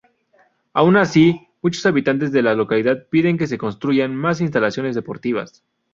Aun 0.73 0.97
así, 0.97 1.47
muchos 1.61 1.85
habitantes 1.85 2.31
de 2.31 2.41
la 2.41 2.55
localidad 2.55 3.05
piden 3.11 3.37
que 3.37 3.45
se 3.45 3.59
construyan 3.59 4.15
más 4.15 4.41
instalaciones 4.41 4.95
deportivas. 4.95 5.63